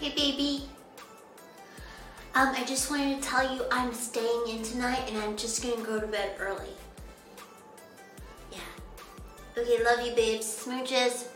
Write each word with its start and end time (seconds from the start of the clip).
Hey, 0.00 0.14
baby. 0.16 0.62
Um, 2.34 2.54
I 2.56 2.64
just 2.64 2.90
wanted 2.90 3.20
to 3.20 3.28
tell 3.28 3.54
you 3.54 3.64
I'm 3.70 3.92
staying 3.92 4.44
in 4.48 4.62
tonight 4.62 5.02
and 5.08 5.18
I'm 5.18 5.36
just 5.36 5.62
gonna 5.62 5.84
go 5.84 6.00
to 6.00 6.06
bed 6.06 6.36
early. 6.40 6.70
Yeah. 8.50 8.60
Okay, 9.58 9.84
love 9.84 10.00
you, 10.06 10.14
babes. 10.14 10.46
Smooches. 10.46 11.29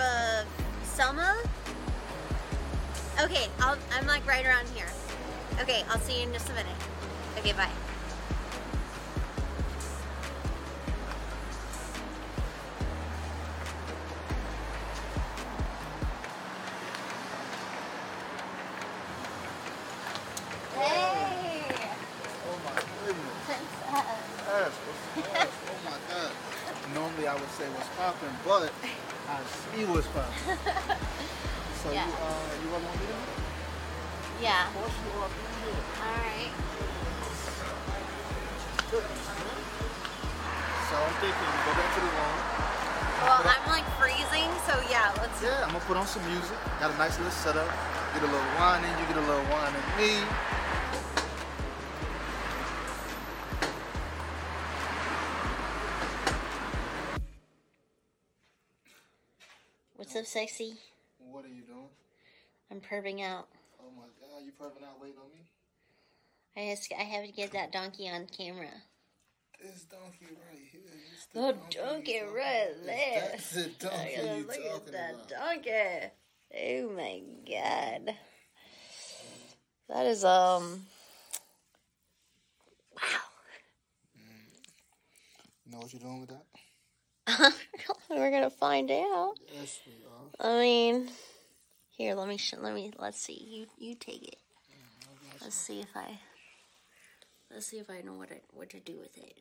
Stop 0.00 0.10
after 0.10 0.46
Selma? 0.84 1.36
Okay, 3.22 3.48
I'll, 3.60 3.76
I'm 3.92 4.06
like 4.06 4.26
right 4.26 4.46
around 4.46 4.66
here. 4.74 4.86
Okay, 5.60 5.84
I'll 5.90 5.98
see 5.98 6.20
you 6.20 6.26
in 6.26 6.32
just 6.32 6.48
a 6.48 6.54
minute. 6.54 6.72
Okay, 7.38 7.52
bye. 7.52 7.68
Hey! 20.74 21.64
Oh 22.48 22.58
my 22.64 22.72
goodness. 23.04 23.46
What's 23.46 23.80
up? 23.92 24.06
Yes, 24.48 24.72
what's 24.86 25.34
up? 25.36 25.50
Oh 25.68 25.78
my 25.84 25.98
god. 26.08 26.32
Normally 27.20 27.36
I 27.36 27.40
would 27.40 27.52
say 27.52 27.68
what's 27.76 27.92
poppin', 28.00 28.32
but 28.48 28.72
I 29.28 29.44
see 29.44 29.84
what's 29.84 30.08
poppin'. 30.16 30.56
So 31.84 31.92
Yeah. 31.92 32.08
you 32.08 32.16
uh 32.16 32.48
you 32.64 32.68
want 32.72 32.84
to? 32.96 33.12
Yeah. 34.40 34.68
Of 34.68 34.80
course 34.80 34.96
you 35.04 35.12
are. 35.20 35.28
Alright. 36.00 36.52
Goodness. 38.88 39.24
So 40.88 40.94
I'm 40.96 41.14
thinking 41.20 41.52
go 41.60 41.72
back 41.76 41.90
to 41.92 42.00
the 42.00 42.08
room. 42.08 42.36
Well, 43.20 43.44
I'm 43.44 43.68
like 43.68 43.88
freezing, 44.00 44.48
so 44.64 44.80
yeah, 44.88 45.12
let's. 45.20 45.44
Yeah, 45.44 45.60
I'm 45.68 45.76
gonna 45.76 45.84
put 45.84 46.00
on 46.00 46.08
some 46.08 46.24
music. 46.24 46.56
Got 46.80 46.88
a 46.88 46.96
nice 46.96 47.20
little 47.20 47.36
setup. 47.36 47.68
Get 48.16 48.24
a 48.24 48.32
little 48.32 48.52
wine 48.56 48.80
in, 48.80 48.96
you 48.96 49.04
get 49.12 49.20
a 49.20 49.26
little 49.28 49.44
wine 49.52 49.76
in 49.76 49.84
me. 50.00 50.24
Sexy? 60.24 60.74
What 61.18 61.44
are 61.44 61.48
you 61.48 61.62
doing? 61.62 61.88
I'm 62.70 62.80
perving 62.80 63.22
out. 63.22 63.48
Oh 63.80 63.90
my 63.96 64.04
god, 64.20 64.44
you 64.44 64.52
probably 64.58 64.84
out 64.84 65.00
waiting 65.00 65.16
on 65.18 65.30
me? 65.32 65.46
I 66.56 66.74
just, 66.74 66.92
I 66.98 67.02
have 67.02 67.24
to 67.26 67.32
get 67.32 67.52
that 67.52 67.72
donkey 67.72 68.08
on 68.08 68.26
camera. 68.26 68.70
This 69.62 69.84
donkey 69.84 70.26
right 70.30 70.58
here. 70.72 70.80
the 71.32 71.40
The 71.40 71.52
donkey 71.52 71.76
donkey 71.78 72.20
right 72.34 72.70
there. 72.84 73.28
That's 73.30 73.50
the 73.50 73.68
donkey 73.78 74.16
gotta 74.16 74.36
look 74.38 74.56
at 74.56 74.86
that 74.92 75.14
about. 75.14 75.28
donkey. 75.28 76.10
Oh 76.56 76.90
my 76.96 77.22
god. 77.48 78.14
That 79.88 80.06
is 80.06 80.24
um. 80.24 80.86
Wow. 82.96 83.20
You 85.66 85.72
know 85.72 85.78
what 85.78 85.92
you're 85.92 86.00
doing 86.00 86.20
with 86.20 86.30
that? 86.30 87.52
We're 88.10 88.30
gonna 88.30 88.50
find 88.50 88.90
out. 88.90 89.34
Yes, 89.54 89.80
we 89.86 89.92
are. 90.04 90.09
I 90.40 90.58
mean, 90.58 91.10
here, 91.90 92.14
let 92.14 92.28
me 92.28 92.36
sh- 92.38 92.54
let 92.58 92.74
me 92.74 92.92
let's 92.98 93.20
see. 93.20 93.34
You 93.34 93.66
you 93.78 93.94
take 93.94 94.22
it. 94.22 94.38
Mm, 94.72 95.42
let's 95.42 95.56
see 95.56 95.80
if 95.80 95.96
I 95.96 96.18
let's 97.50 97.66
see 97.66 97.78
if 97.78 97.90
I 97.90 98.00
know 98.00 98.14
what 98.14 98.28
to, 98.30 98.36
what 98.52 98.70
to 98.70 98.80
do 98.80 98.98
with 98.98 99.16
it. 99.18 99.36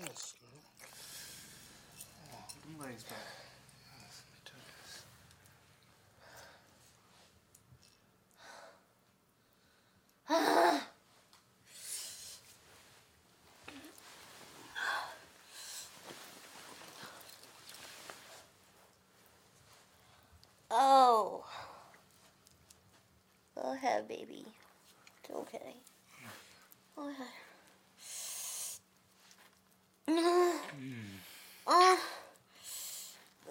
Yes, 0.00 0.34
girl. 0.40 0.62
Oh, 2.32 2.46
them 2.62 2.74
legs 2.86 3.02
back. 3.02 3.18
Yes, 3.98 4.22
let 4.22 4.32
me 4.32 4.40
do 4.44 4.52
this. 4.78 4.94
Oh. 20.70 21.44
Go 23.56 23.72
ahead, 23.72 24.06
baby. 24.06 24.46
It's 25.24 25.30
okay. 25.34 25.74
Go 26.94 27.08
ahead. 27.08 27.47
Mm. 30.78 30.94
Uh, 31.66 31.96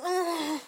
uh, 0.02 0.60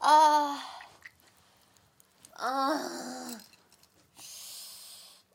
uh, 0.00 0.58
uh, 2.40 3.36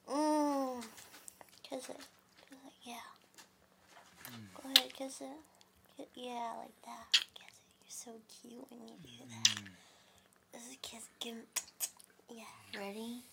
mm. 0.09 0.83
Kiss 1.61 1.89
it. 1.89 1.95
Kiss 2.49 2.57
it, 2.65 2.73
yeah. 2.83 2.95
Go 4.55 4.69
ahead, 4.73 4.93
kiss 4.95 5.21
it. 5.21 5.56
Ki- 5.97 6.05
Yeah, 6.15 6.53
like 6.59 6.81
that. 6.85 7.07
Kiss 7.33 7.57
it. 7.57 7.73
You're 7.81 7.89
so 7.89 8.11
cute 8.41 8.65
when 8.69 8.81
you 8.87 8.93
do 9.01 9.25
that. 9.29 9.55
Mm-hmm. 9.57 9.73
This 10.53 10.61
is 10.67 10.73
a 10.73 10.77
kiss. 10.77 11.09
Give 11.19 11.35
me. 11.35 11.41
Yeah. 12.29 12.79
Ready? 12.79 13.23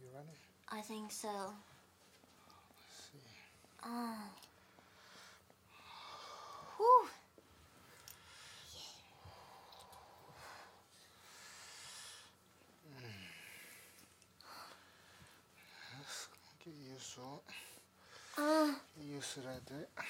You 0.00 0.08
ready? 0.12 0.36
I 0.70 0.80
think 0.80 1.12
so. 1.12 1.28
Let's 1.28 1.52
see. 3.12 3.18
Oh. 3.84 4.16
Whew. 6.76 7.08
Get 16.64 16.74
used 16.94 17.14
to 17.16 17.20
it. 17.20 17.54
Oh. 18.38 18.74
Get 18.98 19.06
used 19.06 19.34
to 19.34 19.40
that 19.40 19.66
dick. 19.66 20.04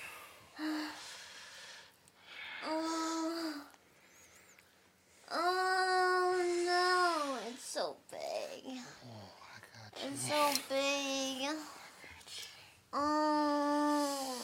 Oh. 2.66 3.52
Oh 5.31 6.34
no, 6.66 7.50
it's 7.50 7.66
so 7.66 7.96
big. 8.11 8.78
Oh, 9.05 9.32
I 9.50 9.56
got 9.75 9.93
you. 10.02 10.08
It's 10.11 10.25
so 10.28 10.40
big. 10.69 11.38
Oh. 12.93 14.37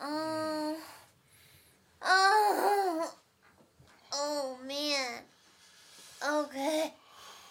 Oh. 0.00 0.76
Oh. 2.02 3.14
Oh 4.12 4.58
man. 4.66 5.24
Okay. 6.26 6.92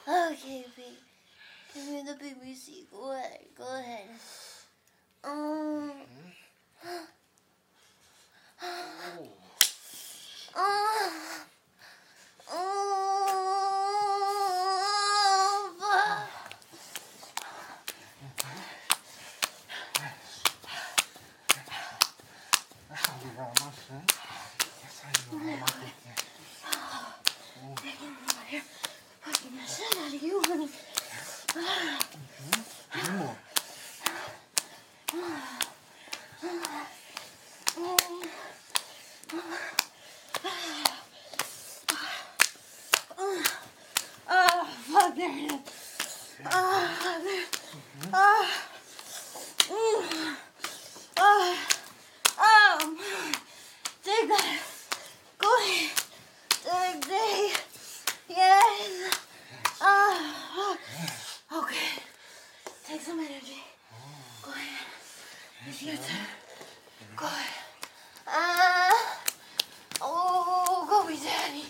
Okay, 0.07 0.65
baby. 0.75 0.97
Give 1.73 1.85
me 1.87 2.03
the 2.03 2.13
BBC. 2.13 2.65
Go 2.91 3.11
ahead. 3.13 3.45
Go 3.57 3.63
ahead. 3.63 4.09
Oh. 5.23 5.91
Oh. 8.65 8.69
Oh. 10.55 11.11
Oh. 12.51 12.83
That's 22.89 23.05
how 23.05 23.15
you 23.23 23.31
got 23.35 23.51
my 23.59 23.67
son. 23.71 24.03
That's 24.07 24.97
how 24.99 25.09
you 25.17 25.39
got 25.39 25.59
my 25.59 25.65
dick. 25.81 25.97
Fucking 29.21 29.55
the 29.55 29.65
shit 29.65 29.97
out 29.97 30.13
of 30.13 30.21
you, 30.21 30.35
honey. 30.45 30.69
Come 32.91 33.21
on. 33.21 33.35
Oh, 44.35 44.65
fuck, 44.91 45.11
there 45.15 45.31
it 45.31 45.51
is. 45.51 45.51
Oh, 46.51 46.87
fuck, 46.99 47.19
there. 47.23 47.45
Oh. 48.13 48.45
Mm. 49.69 50.35
Oh. 51.19 51.57
Oh. 52.39 52.77
Take 54.03 54.27
that. 54.27 54.59
Go 55.37 55.47
ahead. 55.57 55.91
Take, 56.49 57.01
take. 57.01 57.57
Yes. 58.29 59.21
Oh. 59.81 60.77
Okay. 61.53 61.89
Take 62.87 63.01
some 63.01 63.19
energy. 63.19 63.63
Go 64.41 64.51
ahead. 64.51 64.87
It's 65.85 65.91
your 65.91 65.97
turn. 65.97 66.27
Go 67.17 67.25
ahead. 67.25 67.63
Ah. 68.25 69.19
Oh, 69.99 70.87
go 70.87 71.05
be 71.05 71.19
daddy. 71.19 71.65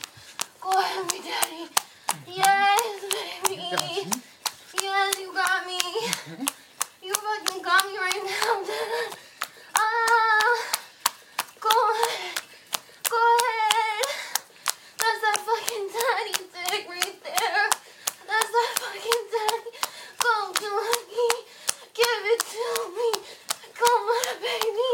Go 0.61 0.69
ahead, 0.69 1.09
be 1.09 1.17
daddy. 1.17 1.65
Yes, 2.27 3.09
baby. 3.09 4.05
Yes, 4.79 5.19
you 5.19 5.33
got 5.33 5.65
me. 5.65 5.79
You 7.01 7.13
fucking 7.15 7.63
got 7.63 7.85
me 7.87 7.97
right 7.97 8.21
now. 8.23 8.61
Ah. 9.77 10.61
Go 11.59 11.73
ahead. 11.73 12.37
Go 13.09 13.17
ahead. 13.17 14.05
That's 15.01 15.21
that 15.25 15.37
fucking 15.41 15.89
daddy 15.89 16.37
dick 16.53 16.85
right 16.87 17.17
there. 17.23 17.65
That's 18.29 18.51
that 18.53 18.71
fucking 18.77 19.25
daddy. 19.33 19.73
Go 20.21 20.53
to 20.53 20.69
me. 21.09 21.27
Give 21.95 22.23
it 22.29 22.41
to 22.53 22.65
me. 22.95 23.09
Come 23.73 23.89
on, 23.89 24.37
baby. 24.39 24.91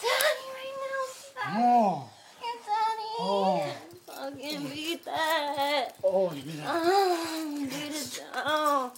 Daddy 0.00 0.46
right 0.54 0.76
now. 0.80 1.58
No. 1.58 2.08
Your 2.40 2.56
daddy. 2.64 3.10
Oh. 3.18 3.66
Fucking 4.06 4.62
beat 4.70 5.04
that. 5.04 5.88
Oh, 6.02 6.32
yeah. 6.32 6.64
Oh, 6.66 7.66
beat 7.68 7.94
it 7.94 8.20
down. 8.32 8.90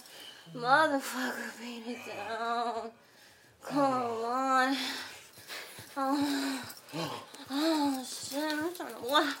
Motherfucker, 0.55 1.59
beat 1.59 1.83
it 1.85 1.99
down. 2.07 2.89
Come 3.61 3.83
on. 3.83 4.77
Oh, 5.97 6.63
oh 7.49 8.05
shit, 8.07 8.53
I'm 8.53 8.73
trying 8.73 8.95
to 8.95 9.01
walk. 9.01 9.35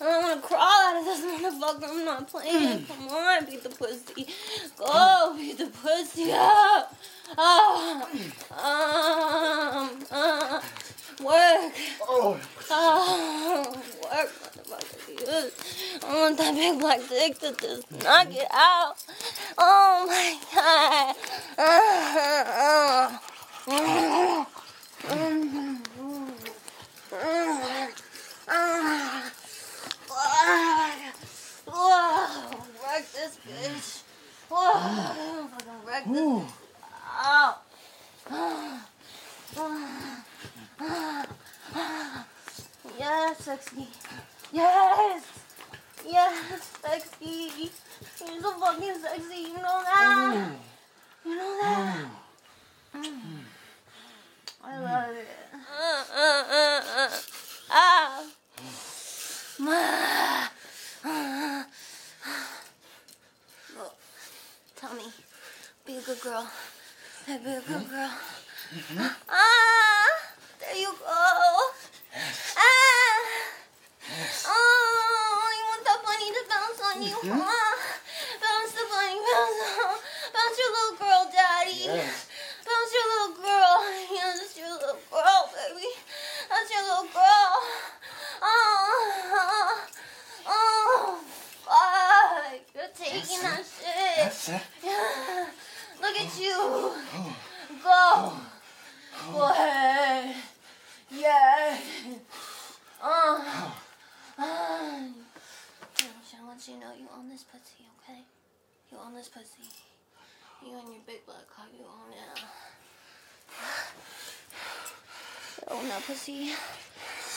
I 0.00 0.04
don't 0.04 0.22
want 0.22 0.42
to 0.42 0.48
crawl 0.48 0.62
out 0.62 0.96
of 0.98 1.04
this 1.04 1.20
motherfucker. 1.20 1.90
I'm 1.90 2.04
not 2.06 2.28
playing. 2.28 2.86
Come 2.86 3.08
on, 3.08 3.44
beat 3.44 3.62
the 3.62 3.68
pussy. 3.68 4.26
Go, 4.78 5.34
beat 5.36 5.58
the 5.58 5.66
pussy 5.66 6.32
up. 6.32 6.96
Oh, 7.36 8.08
um, 8.52 10.04
uh, 10.10 10.60
work. 11.22 11.72
Oh. 12.08 12.40
Oh, 12.70 13.82
work, 14.02 14.30
motherfucker. 14.70 16.04
I 16.04 16.20
want 16.20 16.38
that 16.38 16.54
big 16.54 16.78
black 16.78 17.00
dick 17.08 17.38
to 17.40 17.52
just 17.60 17.90
knock 18.02 18.28
it 18.30 18.48
out. 18.52 18.96
Oh 19.58 20.04
my 20.06 20.38
god. 20.54 21.16
Whoa, 31.68 32.50
wreck 32.82 33.04
this 33.12 33.38
bitch. 33.46 34.02
Whoa, 34.48 35.48
fucking 35.48 35.86
wreck 35.86 36.04
this. 36.04 36.16
Ooh. 36.18 36.44
Ow. 37.24 37.56
Yes, 42.98 43.38
sexy. 43.38 43.88
Yes. 44.52 45.22
Yes, 46.06 46.70
sexy. 46.82 47.70
You're 48.26 48.40
so 48.42 48.50
fucking 48.58 48.94
sexy. 49.02 49.40
You 49.42 49.56
know 49.56 49.82
that. 49.84 50.50
You 51.24 51.36
know 51.36 51.58
that. 51.62 52.06
I 54.64 54.78
love 54.80 55.16
it. 55.16 55.28
Ah. 57.70 58.30
Look, 63.76 63.94
tell 64.76 64.94
me, 64.94 65.02
be 65.86 65.96
a 65.96 66.00
good 66.00 66.20
girl. 66.20 66.48
Be 67.26 67.32
a 67.32 67.38
good 67.38 67.88
girl. 67.90 68.10
Ah, 69.28 70.06
there 70.60 70.76
you 70.76 70.92
go. 70.92 71.04
Ah. 71.06 71.72
Oh, 74.48 75.48
you 75.58 75.64
want 75.70 75.84
that 75.84 76.00
bunny 76.04 76.30
to 76.32 76.42
bounce 76.48 76.80
on 76.80 77.02
you, 77.02 77.18
huh? 77.34 77.76
Bounce 78.40 78.72
the 78.72 78.84
bunny, 78.90 79.18
bounce, 79.18 79.60
on- 79.84 80.00
bounce 80.32 80.58
your 80.58 80.70
little 80.72 80.96
girl, 80.98 81.22
daddy. 81.32 81.76
Yes. 81.84 82.26
Bounce 82.64 82.92
your 82.94 83.06
little 83.12 83.34
girl. 83.42 83.76
Yeah, 84.10 84.32
that's 84.38 84.56
your 84.56 84.70
little 84.70 84.98
girl, 85.10 85.42
baby. 85.52 85.88
That's 86.48 86.70
your 86.70 86.82
little 86.82 87.08
girl. 87.12 87.52
Oh, 88.42 89.80
oh, 90.46 91.20
fuck. 91.64 92.60
That 93.42 93.64
shit. 93.64 94.16
That's 94.16 94.48
it. 94.48 94.62
Yeah. 94.84 95.46
Look 96.00 96.16
at 96.16 96.40
you. 96.40 96.92
Go. 97.82 98.32
Go 99.32 99.42
ahead. 99.50 100.34
Yeah. 101.10 101.78
Oh. 103.02 103.74
Oh. 104.38 105.12
I 106.38 106.44
want 106.44 106.68
you 106.68 106.74
to 106.74 106.80
know 106.80 106.92
you 106.98 107.08
own 107.16 107.28
this 107.28 107.42
pussy, 107.44 107.84
okay? 108.00 108.20
You 108.90 108.98
own 109.04 109.14
this 109.14 109.28
pussy. 109.28 109.68
You 110.64 110.78
and 110.78 110.88
your 110.88 111.02
big 111.06 111.24
black 111.26 111.46
cock, 111.54 111.66
you 111.76 111.84
own 111.84 112.12
it. 112.12 112.40
You 115.58 115.76
own 115.76 115.88
that 115.88 116.02
pussy. 116.06 116.52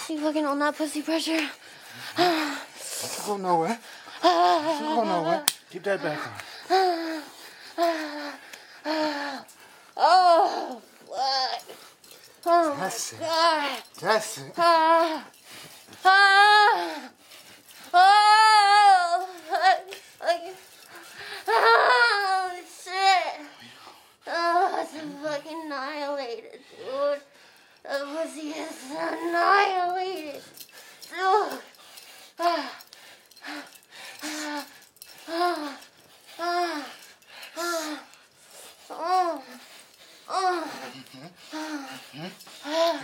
You 0.09 0.19
fucking 0.19 0.45
own 0.45 0.59
that 0.59 0.75
pussy 0.77 1.01
pressure. 1.01 1.49
Don't 2.17 3.25
go 3.25 3.37
nowhere. 3.37 3.79
Don't 4.21 4.95
go 4.95 5.03
nowhere. 5.03 5.43
Keep 5.71 5.83
that 5.83 6.01
back 6.01 6.19
on. 6.25 6.33
oh, 9.95 10.81
what? 11.05 11.63
Oh, 12.45 12.75
my. 12.75 13.19
God. 13.19 13.83
That's 14.01 14.43
Ah. 14.57 15.27
Ah, 16.03 17.09
ah. 17.93 18.28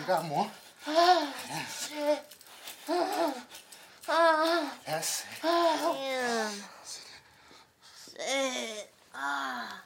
Got 0.07 0.27
more? 0.27 0.51
Shit. 0.85 2.19
Ah. 4.07 4.73
That's 4.85 5.21
it. 5.21 5.27
Damn. 5.41 6.51
Shit. 8.13 8.89
Ah. 9.15 9.81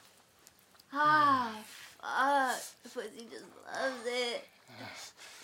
Ah. 0.93 1.55
Fuck. 2.01 2.61
The 2.83 2.89
pussy 2.89 3.27
just 3.31 3.45
loves 3.65 4.05
it. 4.05 4.47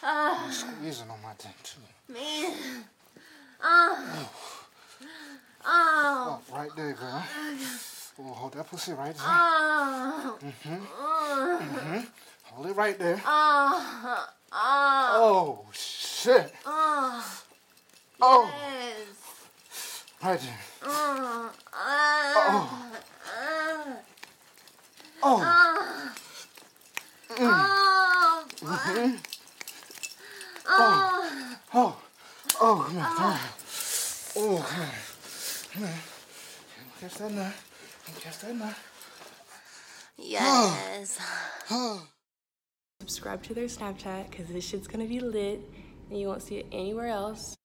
Ah. 0.04 0.50
Squeezing 0.52 1.10
on 1.10 1.22
my 1.22 1.34
thing 1.34 1.54
too. 1.64 2.14
Man. 2.14 2.84
Ah. 3.64 4.30
Oh. 5.68 6.42
Oh, 6.48 6.56
right 6.56 6.70
there, 6.76 6.94
girl. 6.94 7.24
Oh, 8.20 8.24
hold 8.24 8.54
that 8.54 8.70
pussy 8.70 8.94
right 8.94 9.16
there. 9.16 9.26
Oh. 9.26 10.38
Hold 12.44 12.68
it 12.68 12.76
right 12.76 13.00
there. 13.00 13.22
Oh. 13.26 14.30
Oh. 14.58 15.60
Oh, 15.68 15.72
shit. 15.74 16.54
Oh. 16.66 17.42
Oh, 18.22 18.50
Yes. 18.50 19.34
right 20.24 20.40
there. 20.40 20.60
Oh. 20.84 21.52
Ah. 21.74 22.92
Ah. 23.28 23.98
Oh, 25.24 25.42
Ah. 25.44 26.14
Oh. 27.38 28.46
fuck. 28.56 29.20
Oh. 30.68 31.58
oh, 31.74 31.98
oh, 32.62 32.86
come 32.88 32.98
on, 32.98 33.16
come 33.16 33.26
on. 33.26 33.40
Oh, 34.38 34.66
come 34.70 34.82
on. 34.82 34.90
Come 35.74 35.84
on. 35.84 35.90
Catch 37.02 37.16
that 37.16 37.32
nut. 37.32 37.54
Catch 38.22 38.40
that 38.40 38.56
nut. 38.56 38.76
Yes. 40.18 41.20
Oh. 41.70 42.08
Subscribe 43.08 43.44
to 43.44 43.54
their 43.54 43.66
Snapchat 43.66 44.32
because 44.32 44.48
this 44.48 44.68
shit's 44.68 44.88
gonna 44.88 45.06
be 45.06 45.20
lit 45.20 45.62
and 46.10 46.20
you 46.20 46.28
won't 46.28 46.42
see 46.42 46.56
it 46.56 46.66
anywhere 46.72 47.06
else. 47.06 47.56